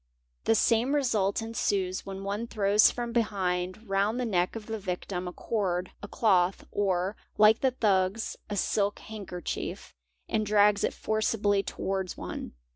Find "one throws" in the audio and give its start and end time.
2.23-2.89